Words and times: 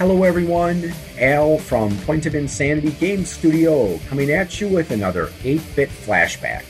Hello, 0.00 0.22
everyone. 0.22 0.94
Al 1.18 1.58
from 1.58 1.94
Point 2.06 2.24
of 2.24 2.34
Insanity 2.34 2.92
Game 2.92 3.26
Studio 3.26 3.98
coming 4.08 4.30
at 4.30 4.58
you 4.58 4.66
with 4.66 4.92
another 4.92 5.30
8 5.44 5.60
bit 5.76 5.90
flashback. 5.90 6.64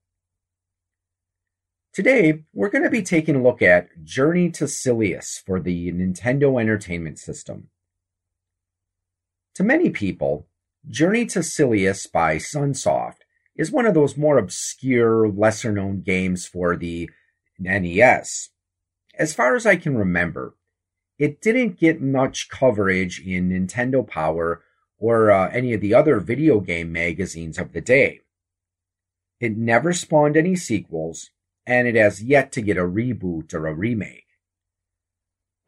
Today, 1.92 2.42
we're 2.52 2.70
going 2.70 2.82
to 2.82 2.90
be 2.90 3.02
taking 3.02 3.36
a 3.36 3.42
look 3.42 3.62
at 3.62 4.02
Journey 4.02 4.50
to 4.50 4.64
Silius 4.64 5.40
for 5.46 5.60
the 5.60 5.92
Nintendo 5.92 6.60
Entertainment 6.60 7.20
System. 7.20 7.68
To 9.56 9.64
many 9.64 9.90
people, 9.90 10.46
Journey 10.88 11.26
to 11.26 11.42
Silius 11.42 12.06
by 12.06 12.36
Sunsoft 12.36 13.22
is 13.56 13.70
one 13.70 13.84
of 13.84 13.94
those 13.94 14.16
more 14.16 14.38
obscure, 14.38 15.28
lesser 15.28 15.72
known 15.72 16.00
games 16.00 16.46
for 16.46 16.76
the 16.76 17.10
NES. 17.58 18.50
As 19.18 19.34
far 19.34 19.54
as 19.56 19.66
I 19.66 19.76
can 19.76 19.96
remember, 19.96 20.54
it 21.18 21.42
didn't 21.42 21.78
get 21.78 22.00
much 22.00 22.48
coverage 22.48 23.20
in 23.20 23.50
Nintendo 23.50 24.06
Power 24.06 24.62
or 24.96 25.30
uh, 25.30 25.50
any 25.50 25.74
of 25.74 25.80
the 25.80 25.94
other 25.94 26.20
video 26.20 26.60
game 26.60 26.92
magazines 26.92 27.58
of 27.58 27.72
the 27.72 27.80
day. 27.80 28.20
It 29.40 29.56
never 29.56 29.92
spawned 29.92 30.36
any 30.36 30.56
sequels, 30.56 31.30
and 31.66 31.88
it 31.88 31.96
has 31.96 32.22
yet 32.22 32.52
to 32.52 32.62
get 32.62 32.76
a 32.76 32.82
reboot 32.82 33.52
or 33.52 33.66
a 33.66 33.74
remake. 33.74 34.26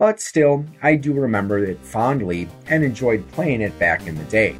But 0.02 0.18
still, 0.18 0.64
I 0.82 0.96
do 0.96 1.12
remember 1.12 1.60
it 1.60 1.78
fondly 1.78 2.48
and 2.66 2.82
enjoyed 2.82 3.24
playing 3.28 3.60
it 3.60 3.78
back 3.78 4.08
in 4.08 4.16
the 4.16 4.24
day. 4.24 4.56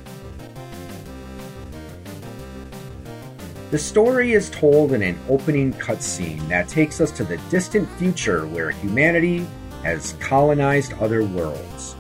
The 3.73 3.79
story 3.79 4.35
is 4.35 4.51
told 4.51 4.93
in 4.93 5.03
an 5.03 5.19
opening 5.29 5.73
cutscene 5.73 6.47
that 6.47 6.69
takes 6.69 7.01
us 7.01 7.11
to 7.17 7.25
the 7.25 7.39
distant 7.51 7.91
future 7.99 8.47
where 8.47 8.71
humanity 8.71 9.45
has 9.83 10.13
colonized 10.21 10.93
other 11.01 11.25
worlds. 11.25 11.97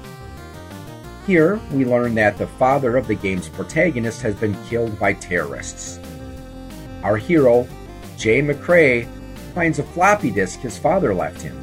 Here, 1.26 1.56
we 1.72 1.84
learn 1.84 2.14
that 2.14 2.38
the 2.38 2.46
father 2.46 2.96
of 2.96 3.08
the 3.08 3.16
game's 3.16 3.48
protagonist 3.48 4.22
has 4.22 4.36
been 4.36 4.56
killed 4.66 5.00
by 5.00 5.14
terrorists. 5.14 5.98
Our 7.02 7.16
hero, 7.16 7.66
Jay 8.16 8.40
McCray, 8.40 9.08
finds 9.52 9.80
a 9.80 9.82
floppy 9.82 10.30
disk 10.30 10.60
his 10.60 10.78
father 10.78 11.12
left 11.12 11.42
him. 11.42 11.61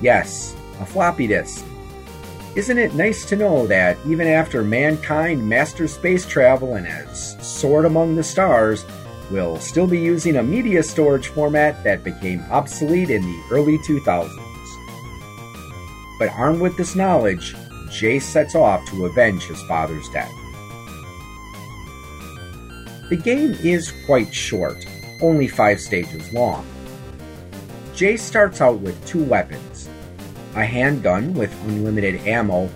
Yes, 0.00 0.56
a 0.80 0.86
floppy 0.86 1.26
disk. 1.26 1.64
Isn't 2.56 2.78
it 2.78 2.94
nice 2.94 3.24
to 3.26 3.36
know 3.36 3.66
that 3.66 3.98
even 4.06 4.26
after 4.26 4.64
mankind 4.64 5.46
masters 5.46 5.92
space 5.92 6.26
travel 6.26 6.74
and 6.74 6.86
has 6.86 7.36
soared 7.46 7.84
among 7.84 8.16
the 8.16 8.24
stars, 8.24 8.84
we'll 9.30 9.58
still 9.58 9.86
be 9.86 10.00
using 10.00 10.36
a 10.36 10.42
media 10.42 10.82
storage 10.82 11.28
format 11.28 11.84
that 11.84 12.02
became 12.02 12.42
obsolete 12.50 13.10
in 13.10 13.22
the 13.22 13.42
early 13.50 13.78
2000s? 13.78 14.30
But 16.18 16.30
armed 16.30 16.60
with 16.60 16.76
this 16.76 16.96
knowledge, 16.96 17.54
Jay 17.90 18.18
sets 18.18 18.54
off 18.54 18.84
to 18.86 19.06
avenge 19.06 19.44
his 19.44 19.62
father's 19.62 20.08
death. 20.08 20.32
The 23.10 23.16
game 23.16 23.52
is 23.62 23.92
quite 24.06 24.32
short, 24.34 24.86
only 25.20 25.46
five 25.46 25.80
stages 25.80 26.32
long. 26.32 26.66
Jay 27.94 28.16
starts 28.16 28.60
out 28.60 28.80
with 28.80 29.04
two 29.06 29.22
weapons 29.22 29.89
a 30.54 30.64
handgun 30.64 31.34
with 31.34 31.52
unlimited 31.64 32.26
ammo, 32.26 32.68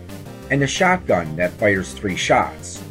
and 0.51 0.63
a 0.63 0.67
shotgun 0.67 1.35
that 1.37 1.53
fires 1.53 1.93
three 1.93 2.17
shots. 2.17 2.83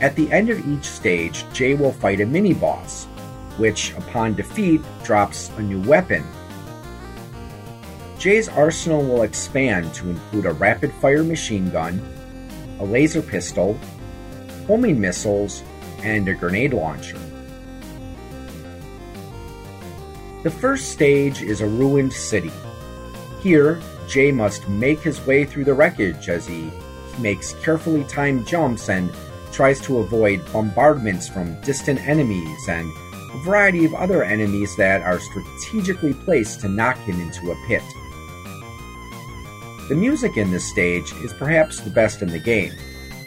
At 0.00 0.16
the 0.16 0.30
end 0.32 0.50
of 0.50 0.66
each 0.68 0.84
stage, 0.84 1.44
Jay 1.52 1.74
will 1.74 1.92
fight 1.92 2.20
a 2.20 2.26
mini 2.26 2.54
boss, 2.54 3.06
which, 3.56 3.92
upon 3.94 4.34
defeat, 4.34 4.80
drops 5.04 5.50
a 5.58 5.62
new 5.62 5.80
weapon. 5.82 6.24
Jay's 8.18 8.48
arsenal 8.48 9.02
will 9.02 9.22
expand 9.22 9.92
to 9.94 10.10
include 10.10 10.46
a 10.46 10.52
rapid 10.52 10.92
fire 10.94 11.24
machine 11.24 11.70
gun, 11.70 12.00
a 12.78 12.84
laser 12.84 13.22
pistol, 13.22 13.78
homing 14.66 15.00
missiles, 15.00 15.62
and 16.02 16.28
a 16.28 16.34
grenade 16.34 16.72
launcher. 16.72 17.18
The 20.42 20.50
first 20.50 20.92
stage 20.92 21.42
is 21.42 21.60
a 21.60 21.66
ruined 21.66 22.12
city. 22.12 22.52
Here, 23.42 23.80
Jay 24.06 24.32
must 24.32 24.68
make 24.68 25.00
his 25.00 25.24
way 25.26 25.44
through 25.44 25.64
the 25.64 25.74
wreckage 25.74 26.28
as 26.28 26.46
he 26.46 26.70
makes 27.18 27.54
carefully 27.54 28.04
timed 28.04 28.46
jumps 28.46 28.88
and 28.88 29.10
tries 29.52 29.80
to 29.82 29.98
avoid 29.98 30.44
bombardments 30.52 31.28
from 31.28 31.60
distant 31.62 32.00
enemies 32.06 32.68
and 32.68 32.90
a 33.32 33.38
variety 33.38 33.84
of 33.84 33.94
other 33.94 34.22
enemies 34.22 34.76
that 34.76 35.02
are 35.02 35.20
strategically 35.20 36.12
placed 36.12 36.60
to 36.60 36.68
knock 36.68 36.96
him 36.98 37.20
into 37.20 37.50
a 37.50 37.66
pit. 37.66 37.82
The 39.88 39.96
music 39.96 40.36
in 40.36 40.50
this 40.50 40.68
stage 40.68 41.12
is 41.24 41.32
perhaps 41.32 41.80
the 41.80 41.90
best 41.90 42.22
in 42.22 42.28
the 42.28 42.38
game, 42.38 42.72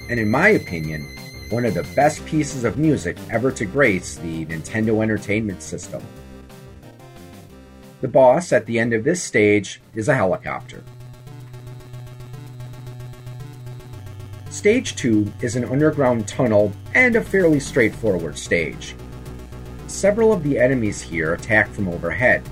and 0.10 0.20
in 0.20 0.30
my 0.30 0.50
opinion, 0.50 1.04
one 1.50 1.66
of 1.66 1.74
the 1.74 1.84
best 1.96 2.26
pieces 2.26 2.64
of 2.64 2.78
music 2.78 3.18
ever 3.30 3.52
to 3.52 3.66
grace 3.66 4.16
the 4.16 4.46
Nintendo 4.46 5.02
Entertainment 5.04 5.62
System. 5.62 6.02
The 8.04 8.10
boss 8.10 8.52
at 8.52 8.66
the 8.66 8.80
end 8.80 8.92
of 8.92 9.06
this 9.06 9.24
stage 9.24 9.80
is 9.96 10.10
a 10.10 10.14
helicopter. 10.14 10.84
Stage 14.50 14.98
2 14.98 15.32
is 15.40 15.56
an 15.56 15.64
underground 15.64 16.28
tunnel 16.28 16.74
and 16.94 17.16
a 17.16 17.24
fairly 17.24 17.62
straightforward 17.62 18.38
stage. 18.38 18.94
Several 19.88 20.34
of 20.34 20.44
the 20.44 20.60
enemies 20.60 21.02
here 21.02 21.34
attack 21.34 21.70
from 21.70 21.88
overhead. 21.88 22.44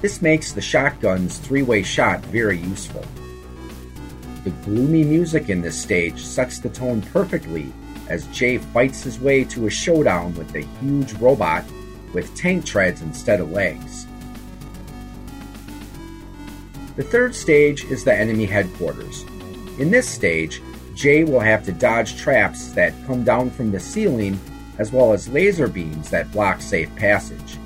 This 0.00 0.22
makes 0.22 0.52
the 0.52 0.62
shotgun's 0.62 1.36
three 1.36 1.62
way 1.62 1.82
shot 1.82 2.24
very 2.24 2.56
useful. 2.56 3.04
The 4.44 4.50
gloomy 4.64 5.04
music 5.04 5.50
in 5.50 5.60
this 5.60 5.78
stage 5.78 6.24
sets 6.24 6.58
the 6.58 6.70
tone 6.70 7.02
perfectly 7.02 7.70
as 8.08 8.26
Jay 8.28 8.56
fights 8.56 9.02
his 9.02 9.20
way 9.20 9.44
to 9.44 9.66
a 9.66 9.70
showdown 9.70 10.34
with 10.36 10.54
a 10.54 10.66
huge 10.80 11.12
robot 11.20 11.66
with 12.14 12.34
tank 12.34 12.64
treads 12.64 13.02
instead 13.02 13.40
of 13.40 13.52
legs. 13.52 14.06
The 16.98 17.04
third 17.04 17.32
stage 17.32 17.84
is 17.84 18.02
the 18.02 18.12
enemy 18.12 18.44
headquarters. 18.44 19.24
In 19.78 19.88
this 19.88 20.10
stage, 20.10 20.60
Jay 20.96 21.22
will 21.22 21.38
have 21.38 21.64
to 21.66 21.72
dodge 21.72 22.16
traps 22.16 22.72
that 22.72 22.92
come 23.06 23.22
down 23.22 23.50
from 23.50 23.70
the 23.70 23.78
ceiling 23.78 24.36
as 24.78 24.90
well 24.90 25.12
as 25.12 25.28
laser 25.28 25.68
beams 25.68 26.10
that 26.10 26.32
block 26.32 26.60
safe 26.60 26.92
passage. 26.96 27.56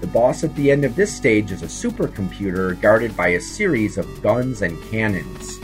The 0.00 0.08
boss 0.08 0.42
at 0.42 0.52
the 0.56 0.72
end 0.72 0.84
of 0.84 0.96
this 0.96 1.14
stage 1.14 1.52
is 1.52 1.62
a 1.62 1.66
supercomputer 1.66 2.80
guarded 2.80 3.16
by 3.16 3.28
a 3.28 3.40
series 3.40 3.98
of 3.98 4.20
guns 4.20 4.62
and 4.62 4.76
cannons. 4.90 5.60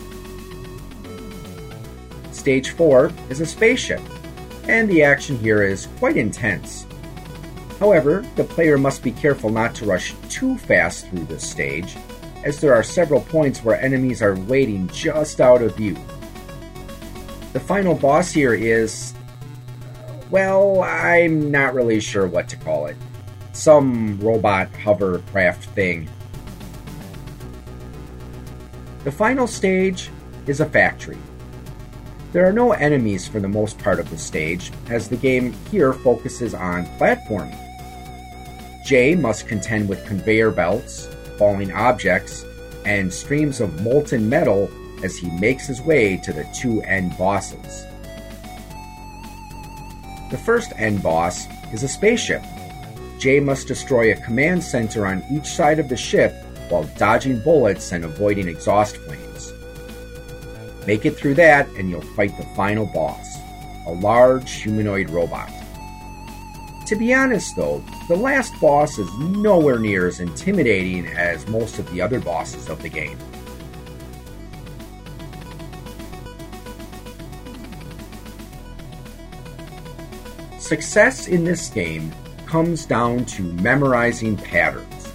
Stage 2.31 2.71
4 2.71 3.11
is 3.31 3.41
a 3.41 3.47
spaceship, 3.47 4.03
and 4.69 4.89
the 4.89 5.03
action 5.03 5.37
here 5.37 5.65
is 5.65 5.89
quite 5.99 6.17
intense. 6.17 6.87
However, 7.79 8.25
the 8.35 8.45
player 8.45 8.77
must 8.77 9.03
be 9.03 9.13
careful 9.13 9.51
not 9.51 9.75
to 9.77 9.87
rush 9.87 10.15
too 10.29 10.59
fast 10.59 11.07
through 11.09 11.27
this 11.27 11.49
stage, 11.49 11.97
as 12.45 12.61
there 12.61 12.75
are 12.75 12.83
several 12.83 13.21
points 13.21 13.63
where 13.63 13.81
enemies 13.81 14.21
are 14.21 14.35
waiting 14.35 14.89
just 14.89 15.41
out 15.41 15.63
of 15.63 15.77
view. 15.77 15.97
The 17.53 17.61
final 17.61 17.95
boss 17.95 18.33
here 18.33 18.55
is. 18.55 19.15
Well, 20.31 20.83
I'm 20.83 21.51
not 21.51 21.75
really 21.75 22.01
sure 22.01 22.27
what 22.27 22.49
to 22.49 22.57
call 22.57 22.87
it. 22.87 22.97
Some 23.53 24.19
robot 24.21 24.69
hovercraft 24.75 25.65
thing. 25.71 26.09
The 29.05 29.13
final 29.13 29.47
stage 29.47 30.11
is 30.47 30.61
a 30.61 30.67
factory. 30.67 31.17
There 32.33 32.47
are 32.47 32.53
no 32.53 32.73
enemies 32.73 33.27
for 33.27 33.41
the 33.41 33.49
most 33.49 33.79
part 33.79 33.99
of 33.99 34.11
the 34.11 34.19
stage, 34.19 34.71
as 34.91 35.09
the 35.09 35.17
game 35.17 35.53
here 35.71 35.95
focuses 35.95 36.53
on 36.53 36.85
platforming. 36.99 37.68
Jay 38.89 39.15
must 39.15 39.47
contend 39.47 39.87
with 39.87 40.07
conveyor 40.07 40.51
belts, 40.51 41.15
falling 41.37 41.71
objects, 41.73 42.47
and 42.87 43.13
streams 43.13 43.61
of 43.61 43.83
molten 43.83 44.27
metal 44.27 44.71
as 45.05 45.15
he 45.15 45.29
makes 45.33 45.67
his 45.67 45.83
way 45.83 46.17
to 46.17 46.33
the 46.33 46.49
two 46.55 46.81
end 46.85 47.15
bosses. 47.19 47.85
The 50.31 50.39
first 50.39 50.73
end 50.77 51.03
boss 51.03 51.47
is 51.71 51.83
a 51.83 51.89
spaceship. 51.89 52.43
Jay 53.19 53.41
must 53.41 53.69
destroy 53.69 54.11
a 54.11 54.23
command 54.23 54.65
center 54.65 55.07
on 55.07 55.23
each 55.31 55.49
side 55.49 55.79
of 55.79 55.91
the 55.91 55.97
ship 55.97 56.33
while 56.71 56.85
dodging 56.97 57.43
bullets 57.43 57.93
and 57.93 58.07
avoiding 58.07 58.49
exhaust 58.49 58.97
flames. 58.97 59.53
Make 60.87 61.05
it 61.05 61.15
through 61.15 61.35
that, 61.35 61.69
and 61.77 61.91
you'll 61.91 62.01
fight 62.17 62.35
the 62.39 62.47
final 62.57 62.87
boss 62.87 63.37
a 63.87 63.93
large 63.93 64.51
humanoid 64.63 65.11
robot. 65.11 65.51
To 66.89 66.97
be 66.97 67.13
honest 67.13 67.55
though, 67.55 67.85
the 68.09 68.17
last 68.17 68.59
boss 68.63 68.97
is 68.99 69.13
nowhere 69.19 69.79
near 69.79 70.07
as 70.07 70.21
intimidating 70.21 71.07
as 71.09 71.47
most 71.47 71.79
of 71.79 71.91
the 71.93 72.01
other 72.01 72.19
bosses 72.19 72.71
of 72.71 72.81
the 72.81 72.89
game. 72.89 73.19
Success 80.59 81.29
in 81.29 81.45
this 81.45 81.69
game 81.69 82.11
comes 82.47 82.87
down 82.87 83.27
to 83.27 83.43
memorizing 83.43 84.39
patterns. 84.39 85.13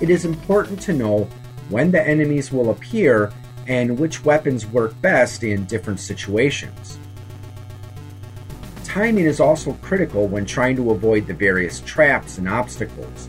It 0.00 0.08
is 0.08 0.24
important 0.24 0.80
to 0.80 0.94
know 0.94 1.28
when 1.68 1.90
the 1.90 2.00
enemies 2.00 2.50
will 2.50 2.70
appear 2.70 3.30
and 3.66 3.98
which 3.98 4.24
weapons 4.24 4.64
work 4.64 4.98
best 5.02 5.42
in 5.42 5.66
different 5.66 6.00
situations. 6.00 6.98
Timing 8.98 9.26
is 9.26 9.38
also 9.38 9.74
critical 9.74 10.26
when 10.26 10.44
trying 10.44 10.74
to 10.74 10.90
avoid 10.90 11.28
the 11.28 11.32
various 11.32 11.78
traps 11.82 12.38
and 12.38 12.48
obstacles. 12.48 13.28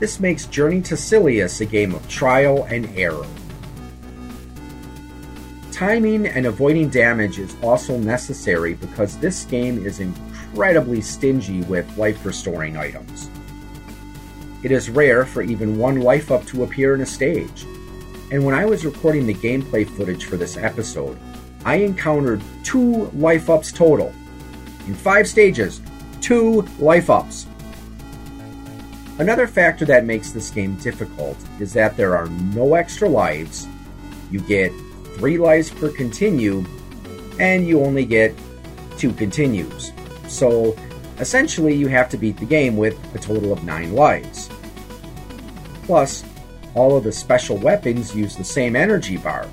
This 0.00 0.18
makes 0.18 0.46
Journey 0.46 0.82
to 0.82 0.96
Silius 0.96 1.60
a 1.60 1.64
game 1.64 1.94
of 1.94 2.08
trial 2.08 2.64
and 2.64 2.86
error. 2.98 3.24
Timing 5.70 6.26
and 6.26 6.46
avoiding 6.46 6.88
damage 6.88 7.38
is 7.38 7.54
also 7.62 7.96
necessary 7.96 8.74
because 8.74 9.16
this 9.18 9.44
game 9.44 9.86
is 9.86 10.00
incredibly 10.00 11.00
stingy 11.00 11.60
with 11.62 11.96
life 11.96 12.26
restoring 12.26 12.76
items. 12.76 13.30
It 14.64 14.72
is 14.72 14.90
rare 14.90 15.24
for 15.24 15.42
even 15.42 15.78
one 15.78 16.00
life 16.00 16.32
up 16.32 16.44
to 16.46 16.64
appear 16.64 16.92
in 16.96 17.02
a 17.02 17.06
stage, 17.06 17.62
and 18.32 18.44
when 18.44 18.56
I 18.56 18.64
was 18.64 18.84
recording 18.84 19.28
the 19.28 19.34
gameplay 19.34 19.88
footage 19.88 20.24
for 20.24 20.36
this 20.36 20.56
episode, 20.56 21.16
I 21.64 21.76
encountered 21.76 22.42
two 22.64 23.04
life 23.12 23.48
ups 23.48 23.70
total. 23.70 24.12
In 24.86 24.94
five 24.94 25.26
stages, 25.28 25.80
two 26.20 26.62
life 26.78 27.10
ups. 27.10 27.46
Another 29.18 29.46
factor 29.46 29.84
that 29.86 30.04
makes 30.04 30.30
this 30.30 30.50
game 30.50 30.76
difficult 30.76 31.36
is 31.58 31.72
that 31.72 31.96
there 31.96 32.16
are 32.16 32.26
no 32.26 32.74
extra 32.74 33.08
lives, 33.08 33.66
you 34.30 34.40
get 34.40 34.72
three 35.16 35.38
lives 35.38 35.70
per 35.70 35.88
continue, 35.88 36.64
and 37.40 37.66
you 37.66 37.82
only 37.82 38.04
get 38.04 38.34
two 38.98 39.12
continues. 39.12 39.92
So 40.28 40.76
essentially, 41.18 41.74
you 41.74 41.88
have 41.88 42.08
to 42.10 42.18
beat 42.18 42.36
the 42.36 42.44
game 42.44 42.76
with 42.76 42.98
a 43.14 43.18
total 43.18 43.52
of 43.52 43.64
nine 43.64 43.94
lives. 43.94 44.50
Plus, 45.84 46.24
all 46.74 46.96
of 46.96 47.04
the 47.04 47.12
special 47.12 47.56
weapons 47.56 48.14
use 48.14 48.36
the 48.36 48.44
same 48.44 48.76
energy 48.76 49.16
bar. 49.16 49.48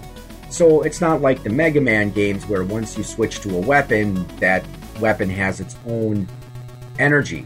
So 0.49 0.81
it's 0.81 0.99
not 0.99 1.21
like 1.21 1.41
the 1.41 1.49
Mega 1.49 1.79
Man 1.79 2.11
games 2.11 2.45
where 2.47 2.63
once 2.63 2.97
you 2.97 3.03
switch 3.03 3.39
to 3.41 3.57
a 3.57 3.61
weapon, 3.61 4.27
that 4.37 4.65
weapon 4.99 5.29
has 5.29 5.59
its 5.59 5.75
own 5.87 6.27
energy. 6.99 7.45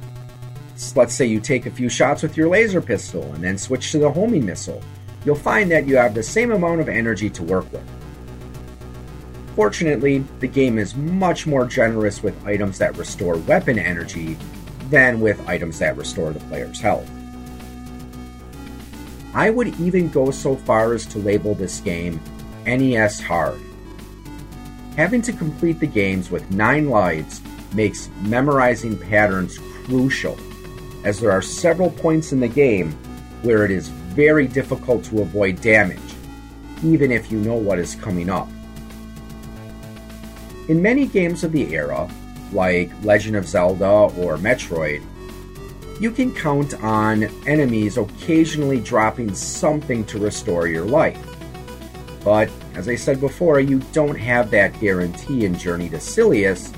let's 0.95 1.13
say 1.13 1.25
you 1.25 1.39
take 1.39 1.65
a 1.65 1.71
few 1.71 1.89
shots 1.89 2.21
with 2.21 2.37
your 2.37 2.49
laser 2.49 2.81
pistol 2.81 3.23
and 3.33 3.43
then 3.43 3.57
switch 3.57 3.91
to 3.91 3.99
the 3.99 4.11
homing 4.11 4.45
missile. 4.45 4.81
You'll 5.25 5.35
find 5.35 5.71
that 5.71 5.87
you 5.87 5.97
have 5.97 6.13
the 6.13 6.23
same 6.23 6.51
amount 6.51 6.81
of 6.81 6.89
energy 6.89 7.29
to 7.31 7.43
work 7.43 7.71
with. 7.71 7.83
Fortunately, 9.55 10.19
the 10.39 10.47
game 10.47 10.77
is 10.77 10.95
much 10.95 11.47
more 11.47 11.65
generous 11.65 12.21
with 12.21 12.45
items 12.45 12.77
that 12.77 12.95
restore 12.95 13.37
weapon 13.37 13.79
energy 13.79 14.37
than 14.89 15.19
with 15.19 15.45
items 15.47 15.79
that 15.79 15.97
restore 15.97 16.31
the 16.31 16.39
player's 16.41 16.79
health. 16.79 17.09
I 19.33 19.49
would 19.49 19.79
even 19.79 20.09
go 20.09 20.31
so 20.31 20.55
far 20.55 20.93
as 20.93 21.05
to 21.07 21.19
label 21.19 21.55
this 21.55 21.79
game 21.79 22.19
NES 22.65 23.19
Hard. 23.19 23.59
Having 24.97 25.21
to 25.21 25.33
complete 25.33 25.79
the 25.79 25.85
games 25.85 26.31
with 26.31 26.49
9 26.49 26.89
lives 26.89 27.39
makes 27.75 28.09
memorizing 28.23 28.97
patterns 28.97 29.59
crucial, 29.85 30.35
as 31.03 31.19
there 31.19 31.31
are 31.31 31.41
several 31.41 31.91
points 31.91 32.31
in 32.31 32.39
the 32.39 32.47
game 32.47 32.91
where 33.43 33.63
it 33.63 33.69
is 33.69 33.89
very 33.89 34.47
difficult 34.47 35.03
to 35.03 35.21
avoid 35.21 35.61
damage, 35.61 35.99
even 36.83 37.11
if 37.11 37.31
you 37.31 37.37
know 37.37 37.53
what 37.53 37.77
is 37.77 37.93
coming 37.93 38.27
up. 38.27 38.49
In 40.67 40.81
many 40.81 41.05
games 41.05 41.43
of 41.43 41.51
the 41.51 41.75
era, 41.75 42.09
like 42.51 42.91
Legend 43.03 43.35
of 43.35 43.47
Zelda 43.47 44.11
or 44.17 44.37
Metroid, 44.37 45.03
you 46.01 46.09
can 46.09 46.33
count 46.33 46.73
on 46.83 47.25
enemies 47.45 47.97
occasionally 47.97 48.79
dropping 48.79 49.35
something 49.35 50.03
to 50.05 50.17
restore 50.17 50.67
your 50.67 50.85
life. 50.85 51.23
But, 52.23 52.49
as 52.77 52.87
I 52.87 52.95
said 52.95 53.19
before, 53.19 53.59
you 53.59 53.79
don't 53.91 54.17
have 54.17 54.51
that 54.51 54.79
guarantee 54.79 55.45
in 55.45 55.57
Journey 55.57 55.89
to 55.89 55.99
Silius, 55.99 56.71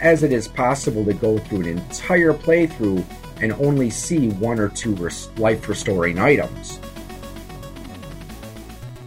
as 0.00 0.22
it 0.22 0.32
is 0.32 0.48
possible 0.48 1.04
to 1.04 1.14
go 1.14 1.38
through 1.38 1.60
an 1.60 1.66
entire 1.66 2.34
playthrough 2.34 3.04
and 3.40 3.52
only 3.54 3.88
see 3.88 4.28
one 4.28 4.58
or 4.58 4.68
two 4.68 4.94
res- 4.96 5.30
life 5.38 5.68
restoring 5.68 6.18
items 6.18 6.78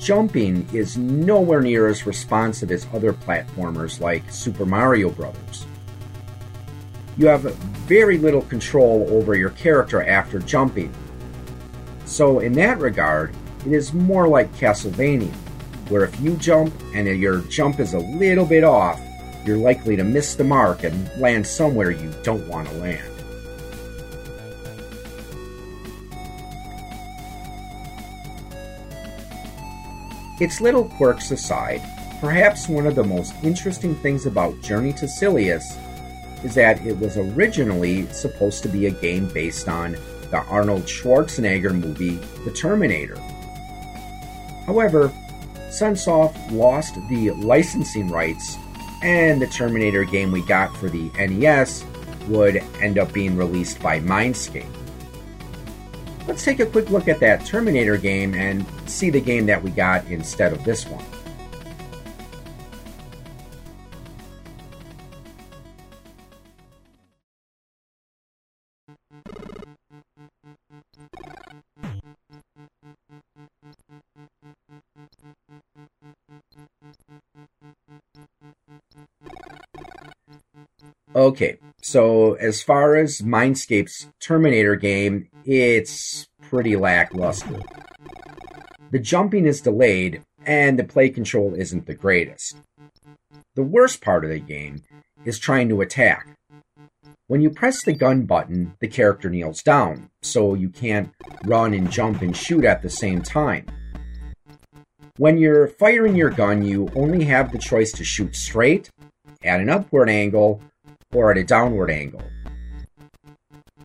jumping 0.07 0.65
is 0.71 0.95
nowhere 0.95 1.59
near 1.59 1.85
as 1.85 2.05
responsive 2.05 2.71
as 2.71 2.87
other 2.93 3.11
platformers 3.11 3.99
like 3.99 4.23
Super 4.31 4.65
Mario 4.65 5.09
Bros. 5.09 5.65
You 7.17 7.27
have 7.27 7.41
very 7.41 8.17
little 8.17 8.43
control 8.43 9.05
over 9.09 9.35
your 9.35 9.49
character 9.49 10.01
after 10.01 10.39
jumping. 10.39 10.93
So, 12.05 12.39
in 12.39 12.53
that 12.53 12.79
regard, 12.79 13.35
it 13.65 13.73
is 13.73 13.91
more 13.93 14.29
like 14.29 14.49
Castlevania, 14.55 15.33
where 15.89 16.03
if 16.03 16.19
you 16.19 16.35
jump 16.37 16.73
and 16.93 17.07
your 17.07 17.39
jump 17.41 17.79
is 17.79 17.93
a 17.93 17.99
little 17.99 18.45
bit 18.45 18.63
off, 18.63 18.99
you're 19.45 19.57
likely 19.57 19.95
to 19.95 20.03
miss 20.03 20.35
the 20.35 20.43
mark 20.43 20.83
and 20.83 21.09
land 21.19 21.47
somewhere 21.47 21.91
you 21.91 22.13
don't 22.23 22.45
want 22.47 22.67
to 22.67 22.75
land. 22.75 23.13
Its 30.39 30.61
little 30.61 30.85
quirks 30.85 31.31
aside, 31.31 31.81
perhaps 32.21 32.69
one 32.69 32.85
of 32.85 32.93
the 32.93 33.03
most 33.03 33.33
interesting 33.41 33.95
things 33.95 34.27
about 34.27 34.61
Journey 34.61 34.93
to 34.93 35.07
Silius 35.07 35.77
is 36.43 36.53
that 36.53 36.85
it 36.85 36.97
was 36.99 37.17
originally 37.17 38.05
supposed 38.07 38.61
to 38.63 38.69
be 38.69 38.85
a 38.85 38.91
game 38.91 39.27
based 39.29 39.67
on 39.67 39.93
the 40.29 40.37
Arnold 40.47 40.83
Schwarzenegger 40.83 41.73
movie 41.73 42.19
The 42.45 42.51
Terminator. 42.51 43.17
However, 44.67 45.11
Sunsoft 45.69 46.51
lost 46.51 46.95
the 47.09 47.31
licensing 47.31 48.09
rights, 48.09 48.57
and 49.01 49.41
the 49.41 49.47
Terminator 49.47 50.03
game 50.03 50.31
we 50.31 50.41
got 50.41 50.75
for 50.77 50.89
the 50.89 51.09
NES 51.17 51.85
would 52.27 52.57
end 52.81 52.97
up 52.97 53.11
being 53.13 53.37
released 53.37 53.81
by 53.81 53.99
Mindscape. 53.99 54.65
Let's 56.27 56.43
take 56.43 56.59
a 56.59 56.65
quick 56.65 56.89
look 56.89 57.07
at 57.07 57.19
that 57.21 57.45
Terminator 57.45 57.97
game 57.97 58.33
and 58.33 58.65
see 58.85 59.09
the 59.09 59.21
game 59.21 59.45
that 59.45 59.63
we 59.63 59.71
got 59.71 60.05
instead 60.07 60.51
of 60.51 60.63
this 60.63 60.85
one. 60.85 61.03
Okay, 81.17 81.57
so 81.81 82.35
as 82.35 82.61
far 82.61 82.95
as 82.95 83.23
Mindscape's 83.23 84.07
Terminator 84.19 84.75
game, 84.75 85.29
it's 85.45 86.27
pretty 86.43 86.75
lackluster. 86.75 87.59
The 88.91 88.99
jumping 88.99 89.47
is 89.47 89.59
delayed, 89.59 90.21
and 90.45 90.77
the 90.77 90.83
play 90.83 91.09
control 91.09 91.55
isn't 91.55 91.87
the 91.87 91.95
greatest. 91.95 92.57
The 93.55 93.63
worst 93.63 93.99
part 93.99 94.25
of 94.25 94.29
the 94.29 94.39
game 94.39 94.83
is 95.25 95.39
trying 95.39 95.69
to 95.69 95.81
attack. 95.81 96.27
When 97.25 97.41
you 97.41 97.49
press 97.49 97.83
the 97.83 97.93
gun 97.93 98.27
button, 98.27 98.75
the 98.79 98.87
character 98.87 99.27
kneels 99.27 99.63
down, 99.63 100.11
so 100.21 100.53
you 100.53 100.69
can't 100.69 101.09
run 101.45 101.73
and 101.73 101.89
jump 101.89 102.21
and 102.21 102.37
shoot 102.37 102.63
at 102.63 102.83
the 102.83 102.91
same 102.91 103.23
time. 103.23 103.65
When 105.17 105.39
you're 105.39 105.67
firing 105.67 106.15
your 106.15 106.29
gun, 106.29 106.63
you 106.63 106.91
only 106.95 107.25
have 107.25 107.51
the 107.51 107.57
choice 107.57 107.91
to 107.93 108.03
shoot 108.03 108.35
straight, 108.35 108.91
at 109.43 109.59
an 109.59 109.69
upward 109.69 110.09
angle, 110.09 110.61
or 111.13 111.31
at 111.31 111.37
a 111.37 111.43
downward 111.43 111.89
angle. 111.89 112.23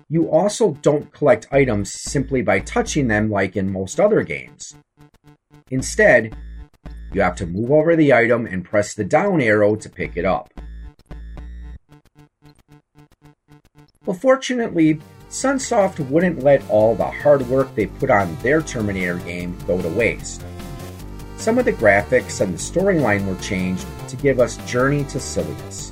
You 0.08 0.30
also 0.30 0.72
don't 0.82 1.12
collect 1.12 1.46
items 1.50 1.90
simply 1.92 2.42
by 2.42 2.60
touching 2.60 3.08
them 3.08 3.30
like 3.30 3.56
in 3.56 3.72
most 3.72 3.98
other 3.98 4.22
games. 4.22 4.74
Instead, 5.70 6.36
you 7.12 7.22
have 7.22 7.36
to 7.36 7.46
move 7.46 7.70
over 7.70 7.96
the 7.96 8.12
item 8.12 8.46
and 8.46 8.64
press 8.64 8.94
the 8.94 9.04
down 9.04 9.40
arrow 9.40 9.74
to 9.76 9.88
pick 9.88 10.16
it 10.16 10.24
up. 10.24 10.52
Well, 14.04 14.16
fortunately, 14.16 15.00
Sunsoft 15.30 15.98
wouldn't 16.10 16.42
let 16.42 16.68
all 16.68 16.94
the 16.94 17.06
hard 17.06 17.46
work 17.48 17.74
they 17.74 17.86
put 17.86 18.10
on 18.10 18.36
their 18.42 18.60
Terminator 18.60 19.16
game 19.18 19.56
go 19.66 19.80
to 19.80 19.88
waste. 19.88 20.42
Some 21.36 21.58
of 21.58 21.64
the 21.64 21.72
graphics 21.72 22.40
and 22.40 22.52
the 22.52 22.58
storyline 22.58 23.26
were 23.26 23.40
changed 23.40 23.86
to 24.08 24.16
give 24.16 24.40
us 24.40 24.58
Journey 24.70 25.04
to 25.04 25.18
Silius. 25.18 25.91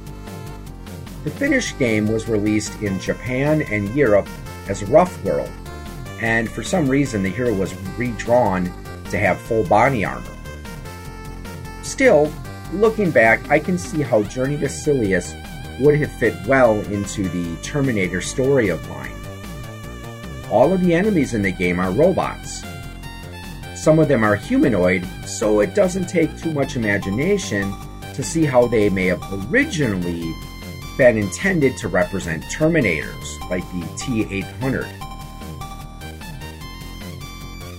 The 1.24 1.30
finished 1.30 1.78
game 1.78 2.08
was 2.08 2.28
released 2.28 2.80
in 2.80 2.98
Japan 2.98 3.62
and 3.70 3.94
Europe 3.94 4.28
as 4.68 4.82
Raf 4.84 5.22
World, 5.22 5.50
and 6.20 6.48
for 6.50 6.62
some 6.62 6.88
reason 6.88 7.22
the 7.22 7.28
hero 7.28 7.52
was 7.52 7.74
redrawn 7.98 8.72
to 9.10 9.18
have 9.18 9.38
full 9.38 9.64
body 9.64 10.04
armor. 10.04 10.36
Still, 11.82 12.32
looking 12.72 13.10
back, 13.10 13.50
I 13.50 13.58
can 13.58 13.76
see 13.76 14.00
how 14.00 14.22
Journey 14.22 14.56
to 14.58 14.68
Silius 14.68 15.34
would 15.80 15.98
have 15.98 16.12
fit 16.12 16.34
well 16.46 16.80
into 16.92 17.28
the 17.28 17.56
Terminator 17.62 18.22
story 18.22 18.68
of 18.68 18.88
line. 18.88 19.12
All 20.50 20.72
of 20.72 20.80
the 20.80 20.94
enemies 20.94 21.34
in 21.34 21.42
the 21.42 21.52
game 21.52 21.78
are 21.78 21.92
robots. 21.92 22.62
Some 23.74 23.98
of 23.98 24.08
them 24.08 24.24
are 24.24 24.36
humanoid, 24.36 25.06
so 25.26 25.60
it 25.60 25.74
doesn't 25.74 26.08
take 26.08 26.36
too 26.38 26.52
much 26.52 26.76
imagination 26.76 27.74
to 28.14 28.22
see 28.22 28.44
how 28.44 28.66
they 28.66 28.88
may 28.88 29.06
have 29.06 29.22
originally 29.50 30.34
been 31.00 31.16
intended 31.16 31.78
to 31.78 31.88
represent 31.88 32.42
Terminators, 32.44 33.40
like 33.48 33.64
the 33.72 33.88
T 33.96 34.26
800. 34.30 34.84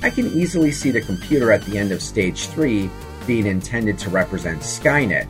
I 0.01 0.10
can 0.10 0.25
easily 0.34 0.72
see 0.72 0.90
the 0.90 1.01
computer 1.01 1.51
at 1.51 1.63
the 1.66 1.78
end 1.78 1.92
of 1.92 2.01
Stage 2.01 2.48
3 2.48 2.90
being 3.28 3.46
intended 3.46 4.00
to 4.00 4.10
represent 4.10 4.62
Skynet, 4.62 5.28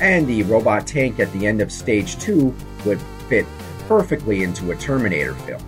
and 0.00 0.26
the 0.26 0.44
robot 0.44 0.86
tank 0.86 1.20
at 1.20 1.30
the 1.34 1.46
end 1.46 1.60
of 1.60 1.70
Stage 1.70 2.18
2 2.20 2.54
would 2.86 3.02
fit 3.28 3.44
perfectly 3.86 4.42
into 4.42 4.70
a 4.70 4.76
Terminator 4.76 5.34
film. 5.34 5.62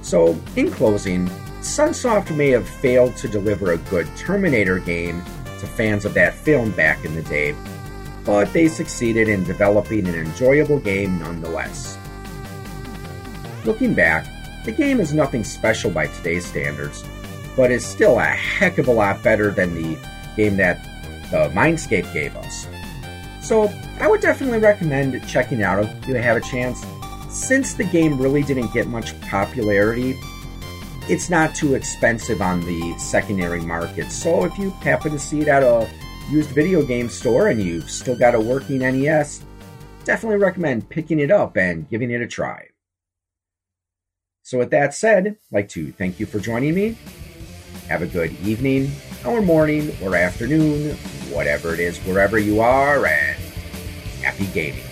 So, 0.00 0.40
in 0.56 0.70
closing, 0.70 1.26
Sunsoft 1.60 2.34
may 2.34 2.48
have 2.48 2.66
failed 2.66 3.14
to 3.18 3.28
deliver 3.28 3.72
a 3.72 3.76
good 3.76 4.08
Terminator 4.16 4.78
game 4.78 5.22
to 5.60 5.66
fans 5.66 6.06
of 6.06 6.14
that 6.14 6.32
film 6.32 6.70
back 6.70 7.04
in 7.04 7.14
the 7.14 7.22
day, 7.24 7.54
but 8.24 8.52
they 8.52 8.68
succeeded 8.68 9.28
in 9.28 9.44
developing 9.44 10.06
an 10.06 10.14
enjoyable 10.14 10.78
game 10.80 11.18
nonetheless. 11.18 11.98
Looking 13.64 13.94
back, 13.94 14.26
the 14.64 14.72
game 14.72 15.00
is 15.00 15.14
nothing 15.14 15.44
special 15.44 15.90
by 15.90 16.06
today's 16.08 16.46
standards, 16.46 17.04
but 17.56 17.70
is 17.70 17.86
still 17.86 18.18
a 18.18 18.24
heck 18.24 18.78
of 18.78 18.88
a 18.88 18.92
lot 18.92 19.22
better 19.22 19.50
than 19.50 19.74
the 19.74 19.98
game 20.36 20.56
that 20.56 20.82
the 21.30 21.50
Mindscape 21.54 22.12
gave 22.12 22.36
us. 22.36 22.66
So 23.42 23.72
I 24.00 24.06
would 24.08 24.20
definitely 24.20 24.58
recommend 24.58 25.26
checking 25.26 25.62
out 25.62 25.82
if 25.82 26.08
you 26.08 26.14
have 26.14 26.36
a 26.36 26.40
chance. 26.40 26.84
Since 27.30 27.74
the 27.74 27.84
game 27.84 28.18
really 28.18 28.42
didn't 28.42 28.72
get 28.72 28.86
much 28.86 29.18
popularity, 29.22 30.18
it's 31.08 31.30
not 31.30 31.54
too 31.54 31.74
expensive 31.74 32.42
on 32.42 32.60
the 32.60 32.94
secondary 32.98 33.60
market. 33.60 34.10
So 34.10 34.44
if 34.44 34.58
you 34.58 34.70
happen 34.82 35.12
to 35.12 35.18
see 35.18 35.40
it 35.40 35.48
at 35.48 35.62
a 35.62 35.88
used 36.30 36.50
video 36.50 36.82
game 36.82 37.08
store 37.08 37.48
and 37.48 37.62
you've 37.62 37.90
still 37.90 38.16
got 38.16 38.34
a 38.34 38.40
working 38.40 38.78
NES, 38.78 39.44
definitely 40.04 40.38
recommend 40.38 40.88
picking 40.88 41.18
it 41.18 41.30
up 41.30 41.56
and 41.56 41.88
giving 41.88 42.10
it 42.10 42.20
a 42.20 42.26
try. 42.26 42.68
So, 44.42 44.58
with 44.58 44.70
that 44.70 44.94
said, 44.94 45.26
I'd 45.26 45.36
like 45.52 45.68
to 45.70 45.92
thank 45.92 46.18
you 46.18 46.26
for 46.26 46.40
joining 46.40 46.74
me. 46.74 46.96
Have 47.88 48.02
a 48.02 48.06
good 48.06 48.32
evening, 48.40 48.90
or 49.26 49.42
morning, 49.42 49.94
or 50.02 50.16
afternoon, 50.16 50.96
whatever 51.30 51.74
it 51.74 51.80
is, 51.80 51.98
wherever 51.98 52.38
you 52.38 52.60
are, 52.60 53.06
and 53.06 53.36
happy 54.22 54.46
gaming. 54.46 54.87